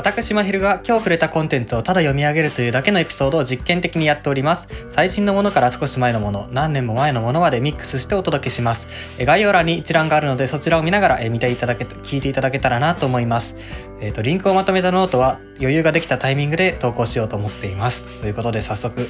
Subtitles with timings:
[0.00, 4.66] 私まひるが今日触れたコンテンツをただ読み上げるというだけのエピソードを実験的にやっております。
[4.88, 8.88] 最新のものから少し前のもの、何年も前のものまでミックスしてお届けします。
[9.18, 13.56] え概要欄に一覧があるのでそちらを見ながらえ見ていただけ、聞いていただけたらなと思います。
[14.00, 18.06] えっ、と、リンクをまとめたノートは余裕ができたタイミングで投稿しようと思っています。
[18.22, 19.06] ということで早速、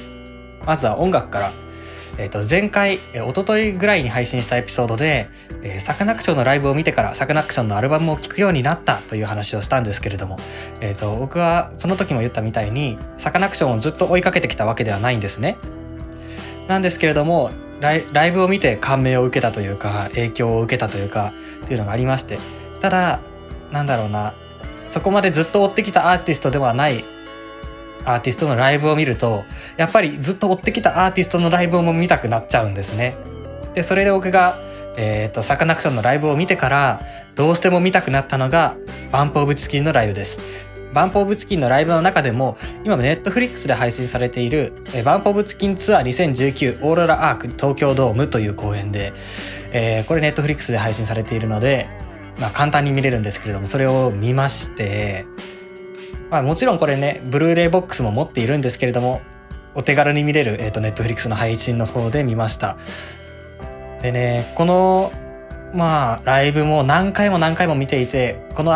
[0.65, 1.70] まずは音楽から。
[2.17, 5.29] えっ、と、前回、えー、一昨日ぐらいに配信したエピソードで、
[5.63, 10.37] えー、サカナクションのライブを見てからサカナクションのアルバムを聴くようになったという話をしたんですけれども、
[10.81, 15.57] えっ、と、僕はその時も言ったみたいに、サカナクションをずっと追いかけてきたわけではないんですね。
[16.67, 21.33] なんですけれども、ライライブを見て感銘を受けたというか、影響を受けたというか、
[21.65, 22.39] というのがありまして、
[22.81, 23.19] ただ、
[23.71, 24.33] なんだろうな、
[24.87, 27.05] そこまでずっと追ってきたアーティストではない
[28.05, 29.43] アーティストのライブを見ると、
[29.77, 33.15] やっぱりずっと追ってきたアーティストのライブも見たくなっちゃうんですね。
[33.73, 34.59] で、それで僕が、
[34.97, 37.01] え、ー、と、サカナクションのライブを見てから、
[37.35, 38.75] どうしても見たくなったのが、
[39.11, 40.39] BUMP OF CHICKEN のライブです。
[40.93, 44.73] BUMP OF CHICKEN のライブの中でも、今ネットフリックスで配信されている、
[45.05, 49.13] BUMP OF CHICKEN TOUR 2019 aurora ark 東京ドームという公演で、
[49.71, 51.87] えー、これネットフリックスで配信されているので、
[52.39, 55.25] まあ簡単に見れるんですけれども、それを見まして、
[56.31, 59.21] まあもちろんこれね、ブルーレイボックスも持っているんですけれども、
[59.75, 62.77] お手軽に見れる、え、ー、と、ネットフリックスの配信の方で見ました。
[64.01, 65.11] でね、この、
[65.73, 68.71] まあ、ライブも何回も何回も見ていて、この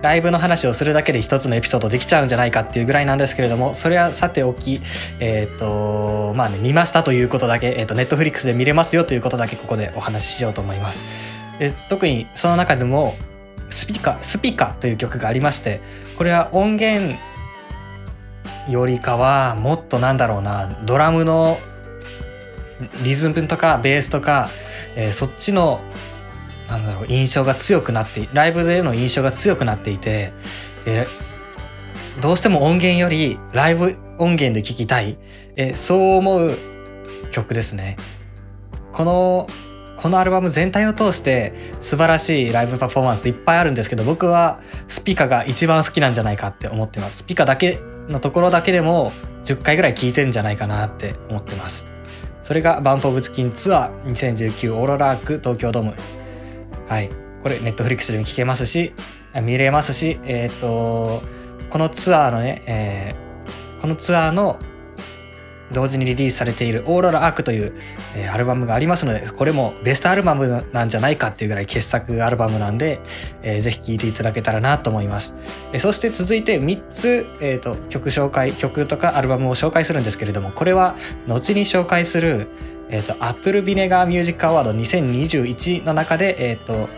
[0.00, 4.80] ライブの話をするだけで一つのエピソードできちゃうんじゃないかっていうぐらいなんですけれども、それはさておき、
[5.18, 11.02] えっ、ー、と、まあね、見ましたということだけ、え、ー、と、ネットフリックスで見れますよということだけここでお話ししようと思います。
[11.88, 13.16] 特にその中でも、
[13.78, 15.80] スピカ、スピカという曲がありまして、
[16.16, 17.16] これは音源
[18.68, 21.58] よりかはもっとなんだろうな、ドラムの
[23.04, 24.50] リズムとかベースとか、
[24.96, 25.80] えー、そっちの
[26.68, 30.32] なんだろう印象が強くなってライブでの印象が強くなっていて、
[30.84, 31.06] え、
[32.20, 35.18] どうしても音源よりライブ音源で聴きたい、
[35.54, 36.58] え、そう思う
[37.30, 37.96] 曲ですね。
[38.92, 39.46] この
[39.98, 47.18] このアルバム全体を通して素晴らしいライブパフォーマンスいっぱいあるんですけど僕はスピカが一番好きなんじゃないかって思ってます。
[47.18, 49.12] スピカだけのところだけでも
[49.44, 51.86] 10回ぐらい聴いてんじゃないかなって思ってます。
[52.42, 55.94] それがバンプオブチキンツアー2019オーロラーク東京ドーム。
[56.88, 57.10] はい。
[57.42, 58.92] これネットフリックスでも聴けますし
[59.42, 61.22] 見れますしえっ、ー、と
[61.70, 64.58] このツアーのね、えー、このツアーの
[65.72, 67.72] 同時にリリースされているオーロラアークという、
[68.32, 73.00] アルバムがありますので、これもベストアルバムなんじゃないかっていうぐらい傑作アルバムなんで、
[73.42, 75.34] ぜひ聴いていただけたらなと思います。
[75.78, 80.96] そして続いて3つ、えーと、曲紹介、曲とかアルバムを紹介するんですけれども、これは
[81.26, 82.48] 後に紹介する、
[82.90, 86.88] え、ー、と、Apple Vinegar Music Award 2021の中で、え、ー、と、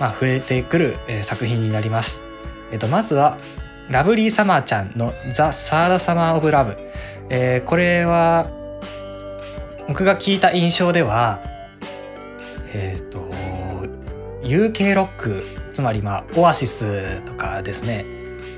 [0.00, 2.22] まあ、触れてくる、作品になります。
[2.72, 3.38] えっ、と、まずは、
[3.88, 6.76] ラブリーサマーちゃんの The Third Summer of Love。
[7.34, 8.50] えー、これは
[9.88, 11.40] 僕が聞いた印象では
[12.74, 13.30] えっ、ー、と
[14.42, 18.04] UK ロックつまりまあオアシスとかですね、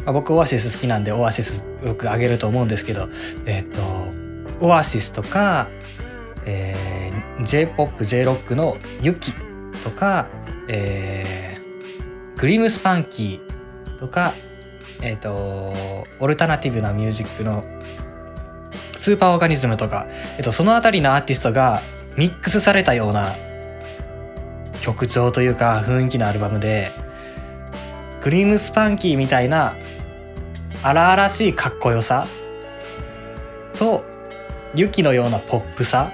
[0.04, 3.08] まあ、僕オアシス好きなんでオアシスよくあげると思うんですけど
[3.46, 3.70] えっ、ー、
[4.58, 5.68] とオアシスとか、
[6.44, 9.32] えー、J-POP、J-ROCK のユキ
[9.84, 10.28] とか、
[10.66, 14.34] えー、クリムスパンキーとか
[15.00, 17.62] えっ、ー、とオルタナティブなミュージックの
[19.04, 20.06] スーパーオーガニズムとか、
[20.38, 21.82] えっと、そのあたりのアーティストが
[22.16, 23.34] ミックスされたような
[24.80, 26.90] 曲調というか雰囲気のアルバムで、
[28.22, 29.76] クリームスパンキーみたいな
[30.82, 32.26] 荒々しいかっこよさ
[33.76, 34.06] と、
[34.74, 36.10] ユキのようなポップさ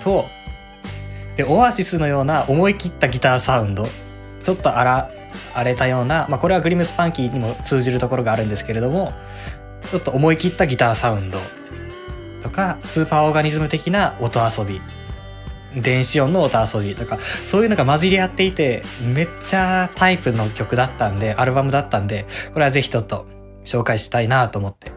[0.00, 0.28] と、
[1.36, 3.88] で、オアシスのような思い切ったギターサウンド、
[4.42, 5.10] ちょっと荒、
[5.54, 9.14] 荒れたような、まあこれはグリムスパンキーにも通じるところがあるんですけれども、
[9.86, 11.38] ちょっと思い切ったギターサウンド
[12.42, 14.80] とか、スーパーオーガニズム的な音遊び、
[15.80, 23.26] 電子音の音遊びとか、そういうのが混じり合っていて、めっちゃタイプの曲だったんで、アルバムだったんで、これはぜひちょっと
[23.64, 24.92] 紹介したいなと思って、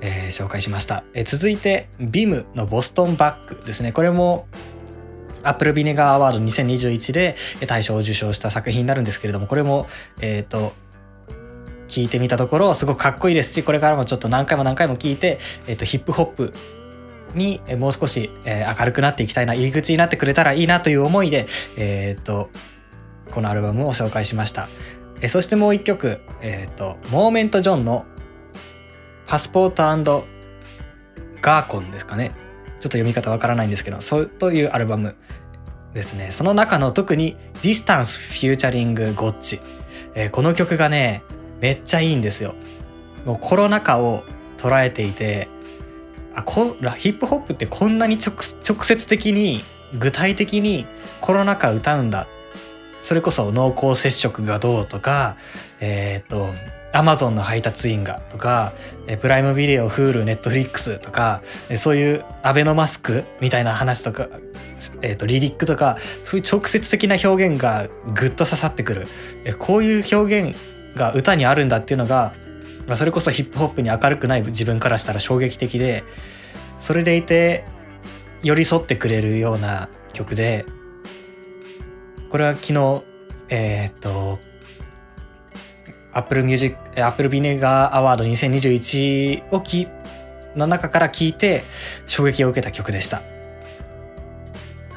[0.00, 1.04] えー、紹介しました。
[1.14, 3.92] えー、続いて、ビムのボストンバックですね。
[3.92, 4.46] これも、
[5.42, 7.36] アップルビネガーアワード2021で
[7.66, 9.86] 大賞を受賞した作品になるんですけれども、これも、
[10.20, 10.72] えっ、ー、と、
[11.88, 16.52] 聞いてみたところすごくかっこいいですしこれからもちょっと何回も何回も聞いて、えっと、ヒップホップ
[17.34, 21.46] にもう少し、えー、明るくなっていきたいな入り口になってくれたらいいなという思いで、
[21.76, 22.50] えー、っと
[23.32, 24.68] このアルバムを紹介しました、
[25.20, 28.06] えー、そしてもう一曲、えー、っとモーメント・ジョンの
[29.26, 30.24] 「パスポート
[31.40, 32.32] ガーコン」ですかね。
[32.80, 35.16] ちょっと読み方わからないんですけどそうというアルバム
[35.94, 36.28] ですね。
[36.30, 39.60] その中の特に「Distance featuring Gotch」
[40.14, 41.22] えー、この曲がね
[41.60, 42.54] めっちゃいいんですよ。
[43.24, 44.24] もうコロナ禍を
[44.56, 45.48] 捉えていて
[46.34, 49.64] あこヒップホップってこんなに直接的に
[49.98, 50.86] 具体的に
[51.20, 52.28] コロナ禍歌うんだ
[53.00, 55.36] それこそ濃厚接触がどうとか
[55.80, 56.48] えっ、と
[56.92, 58.72] アマゾンの配達員がとか
[59.20, 61.42] プライムビデオ Hulu ネットフリックスとか
[61.76, 64.28] そういうアベノマスクみたいな話とか、
[65.02, 69.06] えー、とリリックとかそういう直接的な表現がぐっと刺さってくる
[69.58, 70.58] こういう表現
[70.94, 72.34] が歌にあるんだっていうのが
[72.86, 76.04] まあそれこそヒップホップに明るくない自分からしたら衝撃的で
[76.78, 77.64] それでいて
[78.42, 80.64] 寄り添ってくれるような曲で
[82.30, 83.02] これは昨日
[83.50, 84.38] えー、っと
[86.12, 89.88] Apple Music Apple Vinegar Award 2021をき
[90.56, 91.62] の中から聴いて
[92.06, 93.37] 衝撃を受けた曲でした。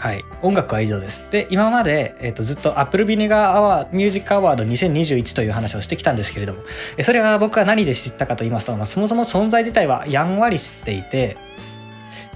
[0.01, 1.24] はい、音楽は以上です。
[1.30, 6.63] で、今まで、えーと、ずっと Apple Vinegar Award Music Award 2021という話をしてきたんですけれども、
[7.03, 11.38] それは僕は何で知ったかと言いますと、まあ、そもそも存在自体はやんわり知っていて、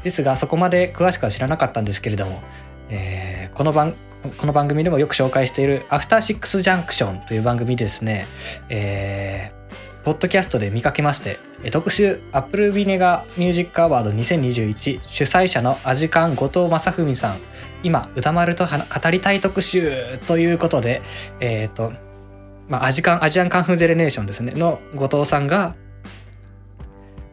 [0.04, 2.44] ですがそこまで詳しくは知らなかったんですけれども、
[2.90, 3.96] えー、この番
[4.38, 8.28] この番組でもよく紹介している「アフターシックスジャンクション」という番組ですね、
[8.70, 9.65] えー、
[10.06, 11.40] ポッドキャストで見かけまして
[11.72, 17.40] 特集「アップルビネガーミュージックアワード2021」主催者のアジカン後藤正文さん
[17.82, 21.02] 今歌丸と語りたい特集ということで
[21.40, 21.92] えっ、ー、と
[22.68, 25.76] まあ、アジカンアジアンカンフーゼレネーションですねの後藤さんが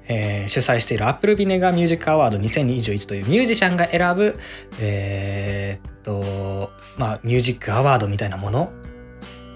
[0.08, 4.38] えー、主催している Apple Vinegar Music Award 2021というミュージシャンが選ぶ、
[4.80, 8.72] えー、っと、まあ、ミュージックアワードみたいなもの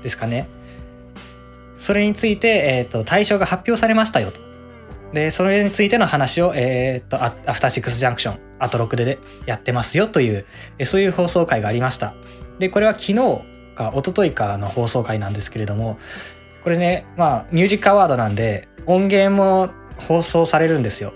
[0.02, 0.48] ですかね。
[1.78, 4.40] それについて、えー、っと、対象が発表されましたよと。
[5.12, 10.46] で、それについての話を、えー、と、アフターシックスジャンクション、アトロクでやってますよという、
[10.84, 12.14] そういう放送回がありました。
[12.58, 13.14] で、これは昨日
[13.74, 15.98] か一昨日かの放送回なんですけれども、
[16.64, 21.12] これね、まあ、ミュージックアワードなんで、音源も放送されるんですよ。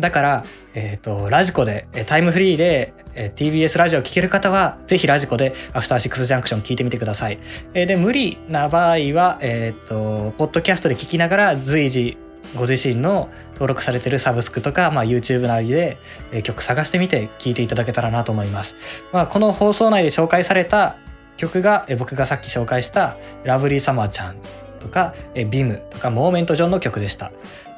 [0.00, 0.44] だから、
[0.74, 7.38] えっ、ー、と、ラジコで、タイムフリーで、え TBS ラジオ聴ける方は、ぜひラジコでアフターシックスジャンクション聞いてみてください。
[7.74, 12.18] えで、無理な場合は、えっ、と、ポッドキャストで聞きながら随時
[12.56, 15.98] ご自身の登録されてるサブスクとか、まあ、YouTube なりで、
[16.32, 18.76] え曲探してみて聴いていただけたらなと思います。
[19.12, 20.96] まあ、この放送内で紹介された
[21.36, 24.36] 曲が、え僕がさっき紹介したラブリーサマーちゃん
[24.80, 27.32] とか、えビムとかモーメントジョンの曲でした。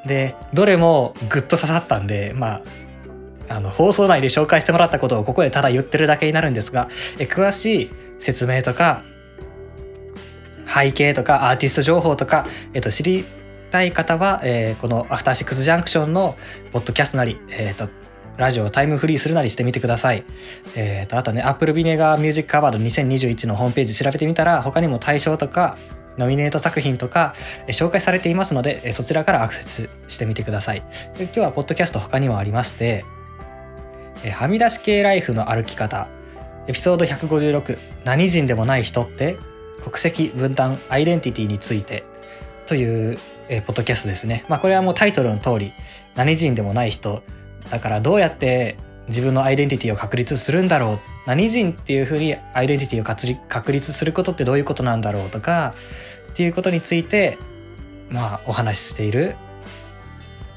[0.07, 2.63] でどれもグッと刺さったんでまあ
[3.49, 6.89] あの放送内で紹介してもらったことをここでただ言ってるだけになるんですが
[7.19, 9.03] え詳しい説明とか
[10.67, 13.25] 背景とかアーティスト情報とか、えっと、知り
[13.71, 16.37] たい方は、えー、この「アフターシックスジャンクション」の
[16.73, 17.89] ポッドキャストなり、えーと、
[18.37, 20.25] ラジオをタイムフリーするなりしてみてください。
[20.75, 25.77] えーと、あとね Apple Vinegar Music Award 2021のホームページ調べてみたら他にも対象とか
[26.19, 27.35] ノミネート作品とか
[27.69, 30.83] 紹介されていますのでそちらからアクセスしてみてください。
[31.19, 33.05] 今日はポッドキャスト他にもありまして
[34.33, 36.09] はみ出し系ライフの歩き方。
[36.69, 39.39] エピソード156何人でもない人って
[39.85, 42.05] 国籍分断アイデンティティについて
[42.67, 43.19] という
[43.49, 44.45] えポッドキャストですね。
[44.49, 45.73] まあこれはもうタイトルの通り
[46.17, 47.23] 何人でもない人。
[47.71, 48.77] だからどうやって
[49.09, 51.01] 自分のアイデンティティを確立するんだろう。
[51.27, 55.75] 何人っていうふうにアイデンティティを確立することってどういうことなんだろうとか
[56.37, 57.39] っていうことについて
[58.11, 59.37] まあお話ししている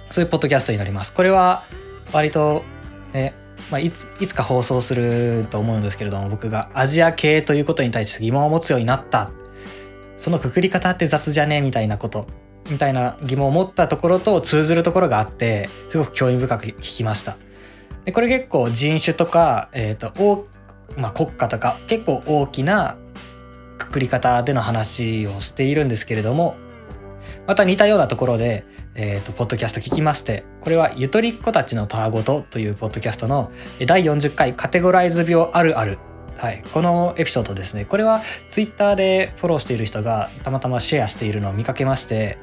[0.09, 1.13] そういうポッドキャストになります。
[1.13, 1.63] これは
[2.11, 2.63] 割と
[3.13, 3.33] ね、
[3.71, 9.31] まあ、いついつか放送すると思うんですけれども僕がアジア系ということに対して疑問を持つようになった
[10.17, 12.27] そのくくり方って雑じゃねみたいなこと
[12.69, 17.37] みたいな疑問を持ったところと通ずるところがあってすごく興味深く聞きました。
[18.03, 20.45] でこれ結構人種とか、えーと
[20.97, 22.97] まあ、国家とか結構大きな
[23.79, 26.57] くくり方での話をしているんですけれども
[27.47, 33.51] また似たようなところで、えーと、ポッドキャスト聞きましてこれは「ゆとりっ子たちのたわごと」というポッドキャストの
[33.85, 35.97] 第40回カテゴライズ病あるある。
[36.37, 37.83] はい、このエピソードですね。
[37.83, 42.37] これはツイッターでフォローしている人がたまたまシェアしているのを見かけまして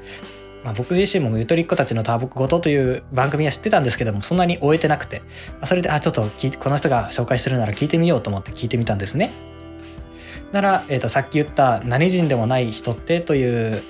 [0.67, 5.23] まあ、僕自身もゆとりっ子たちのターボごとという番組は知ってたんですけどもそんなに終えてなくて
[5.65, 6.23] それであちょっと
[6.59, 9.31] この人が紹介するなら聞いてみようと思って聞いてみたんですね。
[10.53, 13.83] なら、えー、とさっき言った何人でもない人ってという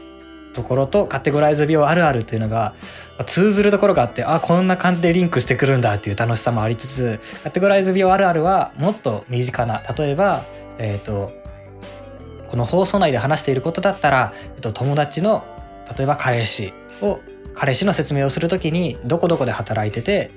[0.53, 2.75] ところとカテゴライズ病あるあるっていうのが
[3.27, 10.45] 通ずるところがあってあこんな感じでリンクしてくるんだっていう楽しさもありつつカテゴライズ病あるあるはもっと身近な例えば
[10.79, 11.31] え、ー、と
[12.49, 15.45] この放送内で話していることだったら、えっと、友達の
[15.97, 16.73] 例えば彼氏
[17.03, 17.21] を
[17.55, 20.31] 彼氏の説明をする時にどこどこで働いてて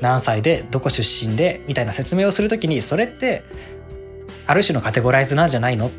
[0.00, 3.42] 何歳でどこ出身でみたいな説明をする時にそれって
[4.46, 5.88] ある種のカテゴライズなんじゃないの？
[5.88, 5.90] っ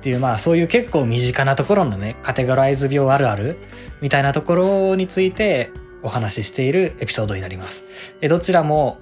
[0.00, 3.58] ていうまあそういう結構身近なところのねカテゴライズ病あるある？
[4.00, 5.70] みたいなところについて
[6.02, 7.84] お話ししているエピソードになります。
[8.20, 8.98] でどちらも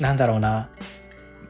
[0.00, 0.70] なんだろうな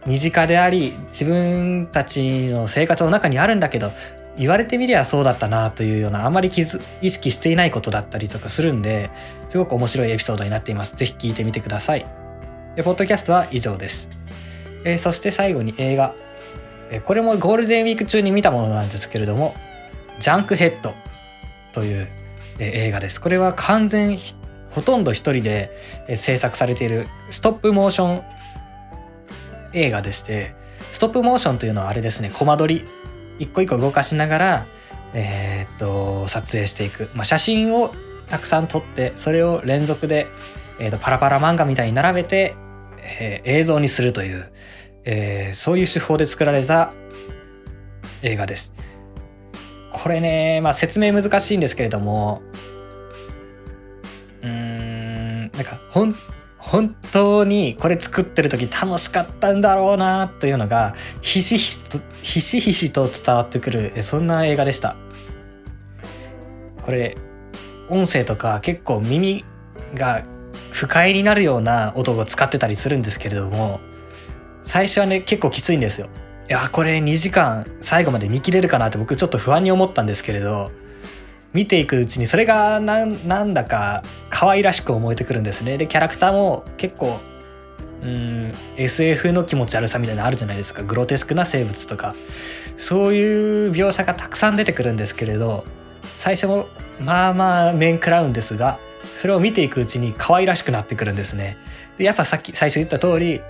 [0.06, 3.92] 身近であり自分たちの生活の中にあるんだけど
[4.36, 9.10] 言われてみりゃそうだったなというようなあまり気づ意識していないことだったりとかするんで
[9.48, 10.96] すごく面白いエピソードになっています。
[10.96, 12.06] ぜひ聞いてみてください。
[12.74, 14.10] でポッドキャストは以上です。
[14.85, 16.14] えー、そして最後に映画。
[16.91, 19.55] えー、これもゴールデンウィーク中に見たものなんですけれども、
[20.21, 20.95] ジャンクヘッド
[21.73, 22.09] という、
[22.59, 23.21] えー、映画です。
[23.21, 24.19] これは完全
[24.71, 25.71] ほとんど一人で
[26.09, 28.23] え制作されているストップモーション
[29.73, 30.55] 映画でして、
[30.93, 32.85] ストップモーションというのはあれですね、コマ撮り
[33.38, 34.67] 一個一個動かしながら、
[35.12, 37.11] えー、っと、撮影していく。
[37.14, 37.95] まあ、写真を
[38.29, 40.26] たくさん撮って、それを連続で、
[40.79, 42.57] えー、っとパラパラ漫画みたいに並べて、
[43.20, 44.52] えー、映像にするという、
[45.04, 46.92] えー、そういう手法で作られた
[48.23, 48.73] 映画です。
[49.92, 52.42] これね、まあ、説明難しいんですけれども、
[54.42, 56.14] うーん、なんか、ほん、
[56.64, 64.96] 本当にこれ作ってる時楽しかったんだろうなというのがひしひしとひしひしと伝わってくるそんな映画でした
[66.82, 67.18] これ
[67.90, 69.44] 音声とか結構耳
[69.94, 70.23] が
[70.85, 73.81] 不快になるような音を使ってたりするんですけれども
[74.62, 76.09] 最初はね結構きついんですよ。
[76.47, 80.71] いやこれ2時間最後まで見切れるかなって僕ちょっと不安に思ったんですけれど
[81.55, 85.79] 見ていくうちにそれがなんだか可愛らしく思えてくるんですね。
[85.79, 87.19] でキャラクターも結構
[88.03, 90.83] うん SF の気持ち悪さみたいなのあるじゃないですか。
[90.83, 92.14] グロテスクな生物とか。
[92.76, 95.64] そういう描写がたくさん出てくるんですけれど
[96.19, 96.67] 最初も
[97.00, 98.79] まあまあ面食らうんですが
[99.16, 101.56] それを見ていくうちに可愛らしくなってくるんですね
[101.99, 103.40] でやっぱさっき最初言った通り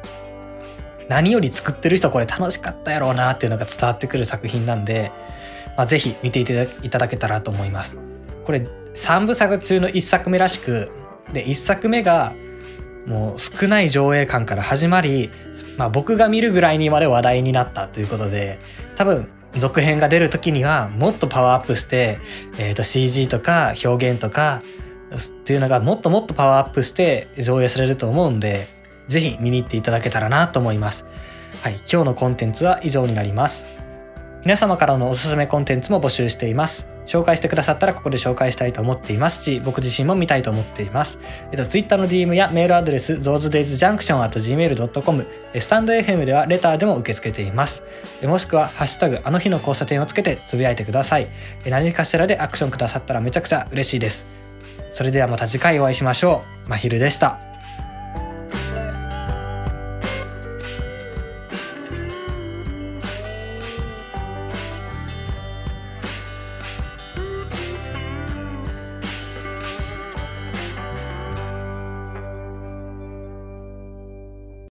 [1.09, 5.13] 何より作ってる人これ楽しかったやろうなっていうのが伝わってくる作品なんで
[5.77, 6.45] まあ、ぜひ見てい
[6.91, 7.97] ただけたらと思います。
[8.45, 10.91] これ3部作中の1作目らしく
[11.33, 12.35] で1作目が
[13.07, 15.31] もう少ない上映感から始まり、
[15.77, 18.59] まあ、僕が見るぐらいにまで話題になったということで
[18.97, 22.19] 多分続編が出る時にはもっとパワーアップして、
[22.59, 24.63] えー、と CG とか表現とか
[25.17, 28.69] っていうのがもっともっとパワーアップして上映されると思うんで
[29.09, 31.07] 是非見に行っていただけたらなと思います。
[31.63, 33.67] はい、今日のコンテンツは以上になります。
[34.45, 36.87] 皆様からのおすすめコンテンツも募集しています。
[37.07, 41.19] 紹介してくださったらここで紹介したいと思っていますし、僕自身も見たいと思っています。
[41.51, 45.27] えっと、Twitter の DM やメールアドレス、zoesdaysjunction.gmail.com、
[45.59, 47.83] スタンド FM ではレターでも受け付けています。
[48.23, 51.29] もしくは、ハッシュタグ、あの日の交差点をつけてつぶやいてください。
[51.67, 54.44] 何かしらでアクションくださったらめちゃくちゃ嬉しいです。
[54.95, 56.71] それではまた次回お会いしましょう。
[56.71, 57.54] まひるでした。